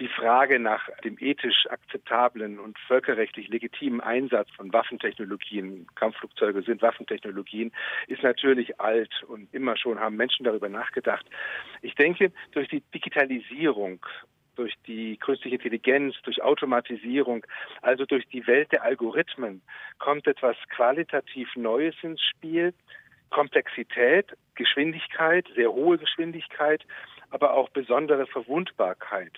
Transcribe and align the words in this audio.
die 0.00 0.08
Frage 0.08 0.58
nach 0.58 0.88
dem 1.04 1.16
ethisch 1.20 1.66
akzeptablen 1.68 2.58
und 2.58 2.78
völkerrechtlich 2.78 3.48
legitimen 3.48 4.00
Einsatz 4.00 4.48
von 4.56 4.72
Waffentechnologien, 4.72 5.86
Kampfflugzeuge 5.94 6.62
sind 6.62 6.82
Waffentechnologien, 6.82 7.70
ist 8.06 8.22
natürlich 8.22 8.80
alt 8.80 9.22
und 9.28 9.52
immer 9.54 9.76
schon 9.76 10.00
haben 10.00 10.16
Menschen 10.16 10.44
darüber 10.44 10.68
nachgedacht. 10.68 11.26
Ich 11.82 11.94
denke, 11.94 12.32
durch 12.52 12.68
die 12.68 12.82
Digitalisierung 12.94 14.04
durch 14.56 14.74
die 14.86 15.16
künstliche 15.16 15.56
Intelligenz, 15.56 16.16
durch 16.24 16.42
Automatisierung, 16.42 17.46
also 17.80 18.04
durch 18.04 18.26
die 18.28 18.46
Welt 18.46 18.70
der 18.72 18.82
Algorithmen, 18.82 19.62
kommt 19.98 20.26
etwas 20.26 20.56
qualitativ 20.68 21.48
Neues 21.56 21.94
ins 22.02 22.20
Spiel. 22.20 22.74
Komplexität, 23.30 24.36
Geschwindigkeit, 24.56 25.46
sehr 25.54 25.72
hohe 25.72 25.96
Geschwindigkeit, 25.96 26.84
aber 27.30 27.54
auch 27.54 27.70
besondere 27.70 28.26
Verwundbarkeit. 28.26 29.32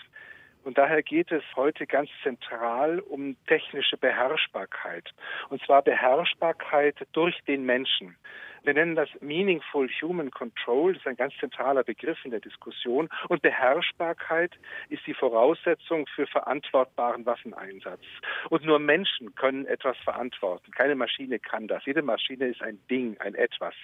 Und 0.65 0.79
daher 0.79 1.03
geht 1.03 1.33
es 1.33 1.43
heute 1.57 1.86
ganz 1.86 2.09
zentral 2.23 3.00
um 3.00 3.36
technische 3.46 3.96
Beherrschbarkeit. 3.96 5.13
Und 5.49 5.63
zwar 5.64 5.82
Beherrschbarkeit 5.82 6.96
durch 7.13 7.41
den 7.46 7.64
Menschen. 7.64 8.17
Wir 8.64 8.75
nennen 8.75 8.94
das 8.94 9.08
Meaningful 9.21 9.89
Human 10.00 10.30
Control, 10.30 10.93
das 10.93 11.02
ist 11.02 11.08
ein 11.08 11.16
ganz 11.16 11.34
zentraler 11.40 11.82
Begriff 11.82 12.25
in 12.25 12.30
der 12.30 12.39
Diskussion. 12.39 13.08
Und 13.29 13.43
Beherrschbarkeit 13.43 14.52
ist 14.88 15.04
die 15.04 15.14
Voraussetzung 15.14 16.07
für 16.14 16.29
verantwortbaren 16.29 17.26
Waffeneinsatz. 17.26 18.02
Und 18.50 18.64
nur 18.64 18.79
Menschen 18.79 19.35
können 19.35 19.66
etwas 19.66 19.96
verantworten. 19.98 20.71
Keine 20.71 20.94
Maschine 20.94 21.40
kann 21.40 21.66
das. 21.66 21.85
Jede 21.86 22.02
Maschine 22.02 22.46
ist 22.46 22.62
ein 22.62 22.79
Ding, 22.88 23.16
ein 23.18 23.35
Etwas. 23.35 23.75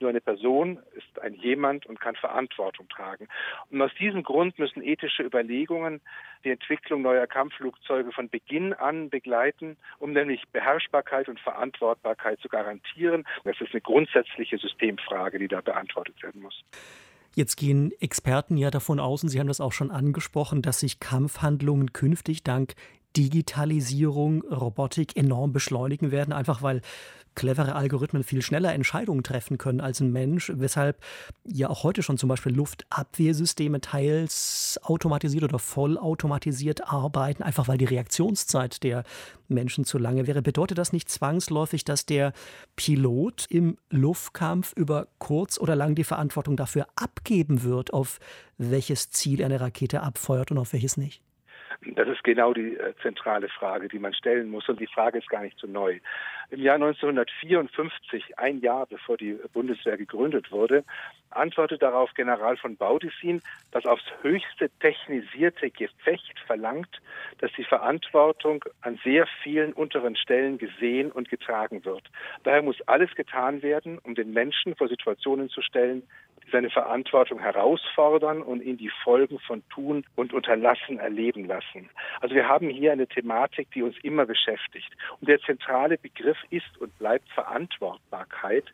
Nur 0.00 0.10
eine 0.10 0.20
Person 0.20 0.80
ist 0.94 1.18
ein 1.20 1.32
jemand 1.34 1.86
und 1.86 1.98
kann 1.98 2.14
Verantwortung 2.16 2.88
tragen. 2.90 3.28
Und 3.70 3.80
aus 3.80 3.94
diesem 3.98 4.22
Grund 4.22 4.58
müssen 4.58 4.82
ethische 4.82 5.22
Überlegungen 5.22 6.02
die 6.44 6.50
Entwicklung 6.50 7.00
neuer 7.00 7.26
Kampfflugzeuge 7.26 8.12
von 8.12 8.28
Beginn 8.28 8.74
an 8.74 9.08
begleiten, 9.08 9.78
um 9.98 10.12
nämlich 10.12 10.42
Beherrschbarkeit 10.52 11.28
und 11.28 11.40
Verantwortbarkeit 11.40 12.38
zu 12.40 12.48
garantieren. 12.48 13.24
Das 13.44 13.58
ist 13.60 13.72
eine 13.72 13.80
grundsätzliche 13.80 14.25
Systemfrage, 14.58 15.38
die 15.38 15.48
da 15.48 15.60
beantwortet 15.60 16.22
werden 16.22 16.42
muss. 16.42 16.64
Jetzt 17.34 17.56
gehen 17.56 17.92
Experten 18.00 18.56
ja 18.56 18.70
davon 18.70 18.98
aus, 18.98 19.22
und 19.22 19.28
Sie 19.28 19.38
haben 19.38 19.46
das 19.46 19.60
auch 19.60 19.72
schon 19.72 19.90
angesprochen, 19.90 20.62
dass 20.62 20.80
sich 20.80 21.00
Kampfhandlungen 21.00 21.92
künftig 21.92 22.42
dank 22.42 22.74
Digitalisierung, 23.16 24.42
Robotik 24.42 25.16
enorm 25.16 25.52
beschleunigen 25.52 26.10
werden, 26.10 26.32
einfach 26.32 26.62
weil 26.62 26.82
clevere 27.36 27.76
Algorithmen 27.76 28.24
viel 28.24 28.42
schneller 28.42 28.74
Entscheidungen 28.74 29.22
treffen 29.22 29.58
können 29.58 29.80
als 29.80 30.00
ein 30.00 30.10
Mensch, 30.10 30.50
weshalb 30.54 30.98
ja 31.44 31.68
auch 31.68 31.84
heute 31.84 32.02
schon 32.02 32.18
zum 32.18 32.28
Beispiel 32.28 32.52
Luftabwehrsysteme 32.52 33.80
teils 33.80 34.80
automatisiert 34.82 35.44
oder 35.44 35.60
vollautomatisiert 35.60 36.92
arbeiten, 36.92 37.44
einfach 37.44 37.68
weil 37.68 37.78
die 37.78 37.84
Reaktionszeit 37.84 38.82
der 38.82 39.04
Menschen 39.48 39.84
zu 39.84 39.98
lange 39.98 40.26
wäre. 40.26 40.42
Bedeutet 40.42 40.78
das 40.78 40.92
nicht 40.92 41.08
zwangsläufig, 41.08 41.84
dass 41.84 42.06
der 42.06 42.32
Pilot 42.74 43.46
im 43.50 43.76
Luftkampf 43.90 44.72
über 44.74 45.06
kurz 45.18 45.60
oder 45.60 45.76
lang 45.76 45.94
die 45.94 46.04
Verantwortung 46.04 46.56
dafür 46.56 46.86
abgeben 46.96 47.62
wird, 47.62 47.92
auf 47.92 48.18
welches 48.58 49.10
Ziel 49.10 49.44
eine 49.44 49.60
Rakete 49.60 50.02
abfeuert 50.02 50.50
und 50.50 50.58
auf 50.58 50.72
welches 50.72 50.96
nicht? 50.96 51.22
Das 51.94 52.08
ist 52.08 52.24
genau 52.24 52.52
die 52.52 52.76
äh, 52.76 52.94
zentrale 53.02 53.48
Frage, 53.48 53.88
die 53.88 53.98
man 53.98 54.14
stellen 54.14 54.48
muss. 54.48 54.68
Und 54.68 54.80
die 54.80 54.86
Frage 54.86 55.18
ist 55.18 55.28
gar 55.28 55.42
nicht 55.42 55.58
so 55.58 55.66
neu. 55.66 56.00
Im 56.50 56.60
Jahr 56.60 56.76
1954, 56.76 58.38
ein 58.38 58.60
Jahr 58.60 58.86
bevor 58.86 59.16
die 59.16 59.36
Bundeswehr 59.52 59.96
gegründet 59.96 60.52
wurde, 60.52 60.84
antwortet 61.30 61.82
darauf 61.82 62.14
General 62.14 62.56
von 62.56 62.76
Baudissin, 62.76 63.42
dass 63.72 63.84
aufs 63.84 64.04
höchste 64.22 64.70
technisierte 64.80 65.70
Gefecht 65.70 66.38
verlangt, 66.46 67.00
dass 67.38 67.52
die 67.52 67.64
Verantwortung 67.64 68.64
an 68.80 68.98
sehr 69.02 69.26
vielen 69.42 69.72
unteren 69.72 70.16
Stellen 70.16 70.58
gesehen 70.58 71.10
und 71.10 71.28
getragen 71.28 71.84
wird. 71.84 72.04
Daher 72.44 72.62
muss 72.62 72.80
alles 72.86 73.14
getan 73.14 73.62
werden, 73.62 73.98
um 73.98 74.14
den 74.14 74.32
Menschen 74.32 74.76
vor 74.76 74.88
Situationen 74.88 75.48
zu 75.48 75.62
stellen, 75.62 76.04
seine 76.52 76.70
Verantwortung 76.70 77.40
herausfordern 77.40 78.42
und 78.42 78.62
ihn 78.62 78.76
die 78.76 78.92
Folgen 79.02 79.38
von 79.40 79.62
Tun 79.68 80.04
und 80.14 80.32
Unterlassen 80.32 80.98
erleben 80.98 81.46
lassen. 81.46 81.90
Also 82.20 82.34
wir 82.34 82.48
haben 82.48 82.68
hier 82.68 82.92
eine 82.92 83.06
Thematik, 83.06 83.70
die 83.72 83.82
uns 83.82 83.96
immer 84.02 84.26
beschäftigt. 84.26 84.90
Und 85.20 85.28
der 85.28 85.40
zentrale 85.40 85.98
Begriff 85.98 86.35
ist 86.50 86.78
und 86.78 86.96
bleibt 86.98 87.28
Verantwortbarkeit, 87.30 88.64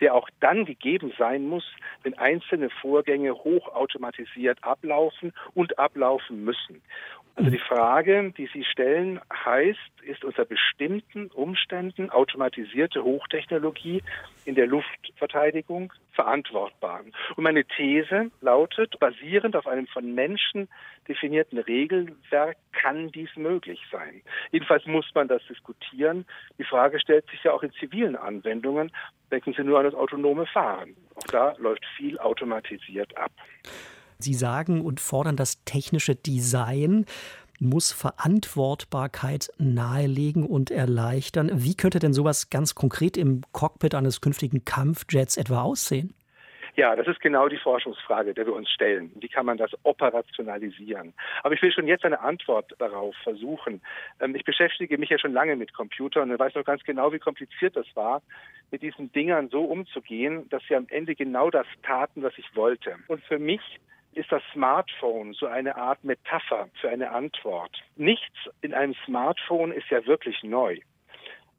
der 0.00 0.14
auch 0.14 0.28
dann 0.40 0.64
gegeben 0.64 1.12
sein 1.18 1.46
muss, 1.46 1.64
wenn 2.02 2.16
einzelne 2.18 2.70
Vorgänge 2.70 3.34
hochautomatisiert 3.34 4.62
ablaufen 4.62 5.32
und 5.54 5.78
ablaufen 5.78 6.44
müssen. 6.44 6.82
Also 7.36 7.50
die 7.50 7.58
Frage, 7.58 8.32
die 8.36 8.48
Sie 8.52 8.64
stellen, 8.64 9.20
heißt, 9.32 9.78
ist 10.02 10.24
unter 10.24 10.44
bestimmten 10.44 11.28
Umständen 11.28 12.10
automatisierte 12.10 13.02
Hochtechnologie 13.02 14.02
in 14.44 14.56
der 14.56 14.66
Luftverteidigung 14.66 15.92
verantwortbar? 16.12 17.02
Und 17.36 17.44
meine 17.44 17.64
These 17.64 18.30
lautet, 18.40 18.98
basierend 18.98 19.56
auf 19.56 19.66
einem 19.66 19.86
von 19.86 20.14
Menschen 20.14 20.68
definierten 21.08 21.58
Regelwerk 21.58 22.56
kann 22.72 23.10
dies 23.10 23.30
möglich 23.36 23.80
sein. 23.90 24.22
Jedenfalls 24.52 24.86
muss 24.86 25.06
man 25.14 25.28
das 25.28 25.42
diskutieren. 25.48 26.24
Die 26.58 26.64
Frage 26.64 27.00
stellt 27.00 27.28
sich 27.30 27.42
ja 27.44 27.52
auch 27.52 27.62
in 27.62 27.72
zivilen 27.72 28.16
Anwendungen. 28.16 28.92
Denken 29.30 29.54
Sie 29.56 29.62
nur 29.62 29.78
an 29.78 29.84
das 29.84 29.94
autonome 29.94 30.46
Fahren. 30.46 30.96
Auch 31.14 31.26
da 31.28 31.54
läuft 31.58 31.84
viel 31.96 32.18
automatisiert 32.18 33.16
ab. 33.16 33.32
Sie 34.18 34.34
sagen 34.34 34.82
und 34.82 35.00
fordern 35.00 35.36
das 35.36 35.64
technische 35.64 36.14
Design 36.14 37.06
muss 37.60 37.92
Verantwortbarkeit 37.92 39.50
nahelegen 39.58 40.46
und 40.46 40.70
erleichtern. 40.70 41.50
Wie 41.52 41.76
könnte 41.76 41.98
denn 41.98 42.12
sowas 42.12 42.50
ganz 42.50 42.74
konkret 42.74 43.16
im 43.16 43.42
Cockpit 43.52 43.94
eines 43.94 44.20
künftigen 44.20 44.64
Kampfjets 44.64 45.36
etwa 45.36 45.62
aussehen? 45.62 46.14
Ja, 46.76 46.94
das 46.96 47.06
ist 47.08 47.20
genau 47.20 47.48
die 47.48 47.58
Forschungsfrage, 47.58 48.32
der 48.32 48.46
wir 48.46 48.54
uns 48.54 48.70
stellen. 48.70 49.10
Wie 49.16 49.28
kann 49.28 49.44
man 49.44 49.58
das 49.58 49.70
operationalisieren? 49.82 51.12
Aber 51.42 51.54
ich 51.54 51.62
will 51.62 51.72
schon 51.72 51.86
jetzt 51.86 52.04
eine 52.04 52.20
Antwort 52.20 52.74
darauf 52.78 53.14
versuchen. 53.22 53.82
Ähm, 54.20 54.34
ich 54.34 54.44
beschäftige 54.44 54.96
mich 54.96 55.10
ja 55.10 55.18
schon 55.18 55.32
lange 55.32 55.56
mit 55.56 55.74
Computern 55.74 56.30
und 56.30 56.38
weiß 56.38 56.54
noch 56.54 56.64
ganz 56.64 56.82
genau, 56.84 57.12
wie 57.12 57.18
kompliziert 57.18 57.76
das 57.76 57.86
war, 57.94 58.22
mit 58.70 58.82
diesen 58.82 59.12
Dingern 59.12 59.48
so 59.48 59.62
umzugehen, 59.62 60.48
dass 60.48 60.62
sie 60.68 60.76
am 60.76 60.86
Ende 60.88 61.14
genau 61.14 61.50
das 61.50 61.66
taten, 61.82 62.22
was 62.22 62.32
ich 62.38 62.54
wollte. 62.54 62.94
Und 63.08 63.22
für 63.24 63.38
mich 63.38 63.60
ist 64.12 64.30
das 64.32 64.42
Smartphone 64.52 65.32
so 65.34 65.46
eine 65.46 65.76
Art 65.76 66.02
Metapher 66.04 66.68
für 66.80 66.88
eine 66.88 67.10
Antwort. 67.10 67.76
Nichts 67.96 68.34
in 68.60 68.74
einem 68.74 68.94
Smartphone 69.06 69.72
ist 69.72 69.88
ja 69.90 70.04
wirklich 70.06 70.42
neu. 70.42 70.78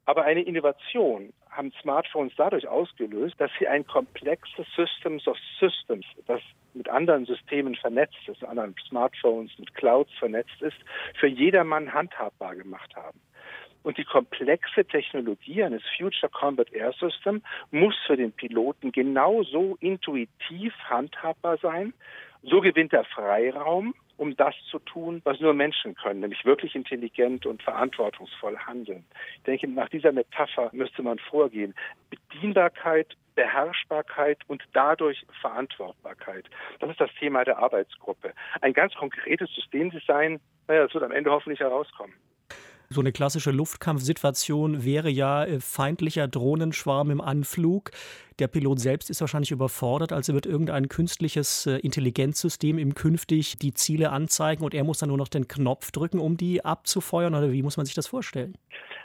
Aber 0.06 0.24
eine 0.24 0.42
Innovation 0.42 1.32
haben 1.50 1.72
Smartphones 1.82 2.34
dadurch 2.36 2.68
ausgelöst, 2.68 3.36
dass 3.40 3.52
sie 3.60 3.68
ein 3.68 3.86
komplexes 3.86 4.66
Systems 4.76 5.28
of 5.28 5.38
Systems, 5.60 6.06
das 6.28 6.42
mit 6.74 6.90
anderen 6.90 7.26
Systemen 7.26 7.76
vernetzt 7.76 8.28
ist, 8.28 8.44
anderen 8.44 8.76
Smartphones, 8.88 9.52
mit 9.60 9.74
Clouds 9.76 10.12
vernetzt 10.18 10.62
ist, 10.62 10.78
für 11.20 11.28
jedermann 11.28 11.94
handhabbar 11.94 12.56
gemacht 12.56 12.96
haben. 12.96 13.20
Und 13.84 13.98
die 13.98 14.04
komplexe 14.04 14.86
Technologie 14.86 15.64
eines 15.64 15.84
Future 15.98 16.32
Combat 16.32 16.72
Air 16.72 16.94
System 16.94 17.42
muss 17.72 17.96
für 18.06 18.18
den 18.18 18.32
Piloten 18.32 18.92
genauso 18.92 19.78
intuitiv 19.80 20.74
handhabbar 20.90 21.58
sein, 21.58 21.94
so 22.44 22.62
gewinnt 22.62 22.94
er 22.94 23.06
Freiraum, 23.06 23.94
um 24.18 24.36
das 24.36 24.54
zu 24.70 24.78
tun, 24.80 25.22
was 25.24 25.40
nur 25.40 25.54
Menschen 25.54 25.96
können, 25.96 26.20
nämlich 26.20 26.46
wirklich 26.46 26.76
intelligent 26.76 27.46
und 27.48 27.64
verantwortungsvoll 27.64 28.56
handeln. 28.58 29.04
Ich 29.38 29.44
denke, 29.44 29.68
nach 29.68 29.90
dieser 29.90 30.12
Metapher 30.12 30.70
müsste 30.74 31.02
man 31.02 31.18
vorgehen. 31.18 31.74
Bedienbarkeit, 32.12 33.16
Beherrschbarkeit 33.34 34.38
und 34.48 34.64
dadurch 34.74 35.26
Verantwortbarkeit. 35.42 36.46
Das 36.80 36.92
ist 36.92 37.02
das 37.02 37.10
Thema 37.20 37.44
der 37.46 37.58
Arbeitsgruppe. 37.58 38.34
Ein 38.62 38.74
ganz 38.74 38.94
konkretes 38.94 39.50
Systemdesign, 39.56 40.40
naja, 40.68 40.84
das 40.84 40.94
wird 40.94 41.04
am 41.04 41.12
Ende 41.12 41.32
hoffentlich 41.32 41.60
herauskommen. 41.60 42.14
So 42.94 43.00
eine 43.00 43.14
klassische 43.14 43.52
Luftkampfsituation 43.52 44.84
wäre 44.84 45.10
ja 45.10 45.46
äh, 45.46 45.62
feindlicher 45.62 46.28
Drohnenschwarm 46.28 47.10
im 47.10 47.22
Anflug. 47.22 47.92
Der 48.40 48.50
Pilot 48.50 48.82
selbst 48.82 49.10
ist 49.10 49.22
wahrscheinlich 49.22 49.52
überfordert, 49.52 50.12
also 50.12 50.34
wird 50.34 50.46
irgendein 50.46 50.90
künstliches 50.90 51.68
äh, 51.68 51.78
Intelligenzsystem 51.78 52.78
ihm 52.78 52.94
künftig 52.94 53.58
die 53.58 53.74
Ziele 53.74 54.10
anzeigen 54.10 54.66
und 54.66 54.74
er 54.74 54.84
muss 54.84 54.98
dann 54.98 55.08
nur 55.08 55.18
noch 55.18 55.30
den 55.30 55.48
Knopf 55.48 55.92
drücken, 55.92 56.20
um 56.20 56.36
die 56.36 56.66
abzufeuern 56.66 57.34
oder 57.34 57.54
wie 57.54 57.64
muss 57.64 57.78
man 57.78 57.86
sich 57.86 57.96
das 57.96 58.08
vorstellen? 58.08 58.58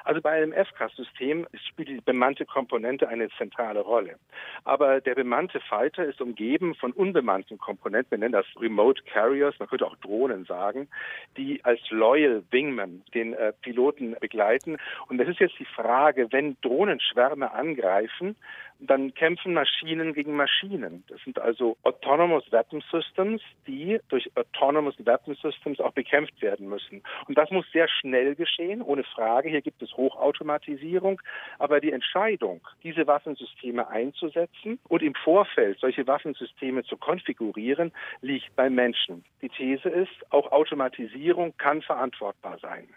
Also 0.06 0.20
bei 0.20 0.30
einem 0.30 0.52
FCAS-System 0.52 1.48
spielt 1.68 1.88
die 1.88 2.00
bemannte 2.00 2.46
Komponente 2.46 3.08
eine 3.08 3.28
zentrale 3.30 3.80
Rolle. 3.80 4.14
Aber 4.62 5.00
der 5.00 5.16
bemannte 5.16 5.58
Fighter 5.58 6.04
ist 6.04 6.20
umgeben 6.20 6.76
von 6.76 6.92
unbemannten 6.92 7.58
Komponenten, 7.58 8.12
wir 8.12 8.18
nennen 8.18 8.32
das 8.32 8.46
Remote 8.56 9.02
Carriers, 9.02 9.58
man 9.58 9.68
könnte 9.68 9.84
auch 9.84 9.96
Drohnen 9.96 10.44
sagen, 10.44 10.88
die 11.36 11.64
als 11.64 11.80
Loyal 11.90 12.44
Wingman 12.52 13.02
den 13.14 13.34
äh, 13.34 13.52
Piloten 13.62 14.14
begleiten. 14.20 14.76
Und 15.08 15.18
das 15.18 15.26
ist 15.26 15.40
jetzt 15.40 15.58
die 15.58 15.64
Frage, 15.64 16.28
wenn 16.30 16.56
Drohnenschwärme 16.60 17.52
angreifen, 17.52 18.36
dann 18.78 19.14
kämpfen 19.14 19.54
Maschinen 19.54 20.12
gegen 20.12 20.36
Maschinen. 20.36 21.04
Das 21.08 21.20
sind 21.22 21.38
also 21.38 21.76
Autonomous 21.82 22.50
Weapon 22.52 22.82
Systems, 22.90 23.42
die 23.66 23.98
durch 24.08 24.30
Autonomous 24.36 24.94
Weapon 24.98 25.34
Systems 25.34 25.80
auch 25.80 25.92
bekämpft 25.92 26.40
werden 26.42 26.68
müssen. 26.68 27.02
Und 27.26 27.38
das 27.38 27.50
muss 27.50 27.64
sehr 27.72 27.88
schnell 27.88 28.34
geschehen, 28.34 28.82
ohne 28.82 29.04
Frage. 29.04 29.48
Hier 29.48 29.62
gibt 29.62 29.82
es 29.82 29.96
Hochautomatisierung. 29.96 31.20
Aber 31.58 31.80
die 31.80 31.92
Entscheidung, 31.92 32.60
diese 32.82 33.06
Waffensysteme 33.06 33.88
einzusetzen 33.88 34.78
und 34.88 35.02
im 35.02 35.14
Vorfeld 35.14 35.78
solche 35.80 36.06
Waffensysteme 36.06 36.84
zu 36.84 36.96
konfigurieren, 36.96 37.92
liegt 38.20 38.54
beim 38.56 38.74
Menschen. 38.74 39.24
Die 39.42 39.48
These 39.48 39.88
ist, 39.88 40.32
auch 40.32 40.52
Automatisierung 40.52 41.56
kann 41.56 41.82
verantwortbar 41.82 42.58
sein. 42.60 42.88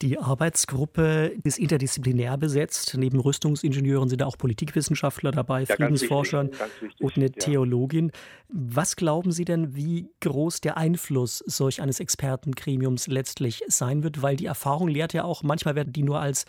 Die 0.00 0.16
Arbeitsgruppe 0.16 1.32
ist 1.42 1.58
interdisziplinär 1.58 2.36
besetzt. 2.38 2.94
Neben 2.96 3.18
Rüstungsingenieuren 3.18 4.08
sind 4.08 4.20
da 4.20 4.26
auch 4.26 4.38
Politikwissenschaftler 4.38 5.32
dabei, 5.32 5.64
ja, 5.64 5.74
Friedensforschern 5.74 6.50
wichtig, 6.52 7.00
und 7.00 7.16
eine 7.16 7.26
ja. 7.26 7.32
Theologin. 7.32 8.12
Was 8.48 8.94
glauben 8.94 9.32
Sie 9.32 9.44
denn, 9.44 9.74
wie 9.74 10.08
groß 10.20 10.60
der 10.60 10.76
Einfluss 10.76 11.38
solch 11.46 11.82
eines 11.82 11.98
Expertengremiums 11.98 13.08
letztlich 13.08 13.64
sein 13.66 14.04
wird? 14.04 14.22
Weil 14.22 14.36
die 14.36 14.46
Erfahrung 14.46 14.86
lehrt 14.86 15.14
ja 15.14 15.24
auch, 15.24 15.42
manchmal 15.42 15.74
werden 15.74 15.92
die 15.92 16.04
nur 16.04 16.20
als 16.20 16.44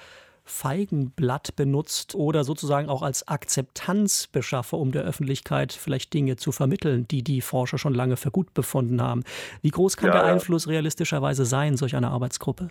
Feigenblatt 0.45 1.55
benutzt 1.55 2.13
oder 2.13 2.43
sozusagen 2.43 2.87
auch 2.87 3.01
als 3.01 3.27
Akzeptanzbeschaffer, 3.27 4.77
um 4.77 4.91
der 4.91 5.03
Öffentlichkeit 5.03 5.73
vielleicht 5.73 6.13
Dinge 6.13 6.35
zu 6.35 6.51
vermitteln, 6.51 7.07
die 7.07 7.23
die 7.23 7.41
Forscher 7.41 7.79
schon 7.79 7.93
lange 7.95 8.17
für 8.17 8.31
gut 8.31 8.53
befunden 8.53 9.01
haben. 9.01 9.23
Wie 9.61 9.69
groß 9.69 9.97
kann 9.97 10.07
ja, 10.07 10.13
der 10.13 10.25
Einfluss 10.25 10.67
realistischerweise 10.67 11.45
sein, 11.45 11.77
solch 11.77 11.95
einer 11.95 12.11
Arbeitsgruppe? 12.11 12.69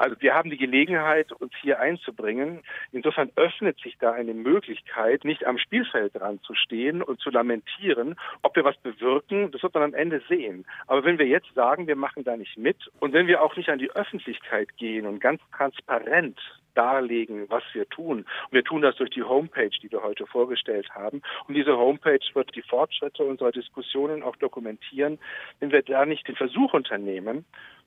Also 0.00 0.16
wir 0.20 0.34
haben 0.34 0.48
die 0.48 0.56
Gelegenheit, 0.56 1.30
uns 1.30 1.52
hier 1.60 1.78
einzubringen. 1.78 2.62
Insofern 2.90 3.30
öffnet 3.36 3.78
sich 3.80 3.98
da 3.98 4.12
eine 4.12 4.32
Möglichkeit, 4.32 5.26
nicht 5.26 5.44
am 5.44 5.58
Spielfeld 5.58 6.14
dran 6.14 6.40
zu 6.40 6.54
stehen 6.54 7.02
und 7.02 7.20
zu 7.20 7.28
lamentieren, 7.28 8.16
ob 8.40 8.56
wir 8.56 8.64
was 8.64 8.78
bewirken, 8.78 9.50
das 9.50 9.62
wird 9.62 9.74
man 9.74 9.82
am 9.82 9.92
Ende 9.92 10.22
sehen. 10.26 10.64
Aber 10.86 11.04
wenn 11.04 11.18
wir 11.18 11.26
jetzt 11.26 11.52
sagen, 11.54 11.86
wir 11.86 11.96
machen 11.96 12.24
da 12.24 12.34
nicht 12.38 12.56
mit 12.56 12.78
und 12.98 13.12
wenn 13.12 13.26
wir 13.26 13.42
auch 13.42 13.54
nicht 13.56 13.68
an 13.68 13.78
die 13.78 13.90
Öffentlichkeit 13.90 14.74
gehen 14.78 15.04
und 15.04 15.20
ganz 15.20 15.42
transparent 15.54 16.40
darlegen, 16.74 17.50
was 17.50 17.64
wir 17.74 17.86
tun. 17.88 18.20
Und 18.20 18.52
wir 18.52 18.64
tun 18.64 18.80
das 18.80 18.96
durch 18.96 19.10
die 19.10 19.22
Homepage, 19.22 19.70
die 19.82 19.92
wir 19.92 20.02
heute 20.02 20.26
vorgestellt 20.26 20.88
haben. 20.94 21.20
Und 21.46 21.54
diese 21.54 21.76
Homepage 21.76 22.24
wird 22.32 22.54
die 22.54 22.62
Fortschritte 22.62 23.22
unserer 23.24 23.52
Diskussionen 23.52 24.22
auch 24.22 24.36
dokumentieren. 24.36 25.18
Wenn 25.58 25.72
wir 25.72 25.82
da 25.82 26.06
nicht 26.06 26.26
den 26.26 26.36
Versuch 26.36 26.72
unternehmen, 26.72 27.44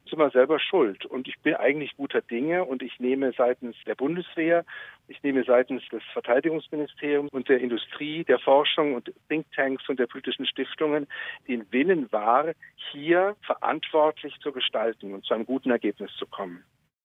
sind 0.09 0.19
wir 0.19 0.29
selber 0.29 0.59
schuld. 0.59 1.05
Und 1.05 1.27
ich 1.27 1.39
bin 1.39 1.55
eigentlich 1.55 1.95
guter 1.95 2.21
Dinge 2.21 2.65
und 2.65 2.81
ich 2.81 2.99
nehme 2.99 3.31
seitens 3.33 3.75
der 3.85 3.95
Bundeswehr, 3.95 4.65
ich 5.07 5.21
nehme 5.23 5.43
seitens 5.43 5.87
des 5.89 6.03
Verteidigungsministeriums 6.13 7.31
und 7.31 7.49
der 7.49 7.59
Industrie, 7.59 8.23
der 8.23 8.39
Forschung 8.39 8.95
und 8.95 9.11
Thinktanks 9.29 9.87
und 9.89 9.99
der 9.99 10.07
politischen 10.07 10.45
Stiftungen 10.45 11.07
den 11.47 11.71
Willen 11.71 12.11
wahr, 12.11 12.53
hier 12.91 13.35
verantwortlich 13.45 14.35
zu 14.39 14.51
gestalten 14.51 15.13
und 15.13 15.25
zu 15.25 15.33
einem 15.33 15.45
guten 15.45 15.71
Ergebnis 15.71 16.11
zu 16.17 16.25
kommen. 16.25 16.63